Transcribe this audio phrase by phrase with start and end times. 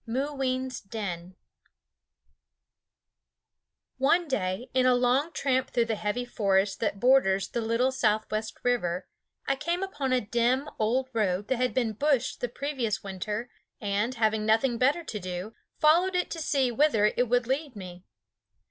[0.07, 1.35] MOOWEEN'S DEN
[3.99, 8.57] One day, in a long tramp through the heavy forest that borders the Little Southwest
[8.63, 9.07] River,
[9.45, 14.15] I came upon a dim old road that had been bushed the previous winter and,
[14.15, 18.03] having nothing better to do, followed it to see whither it would lead me.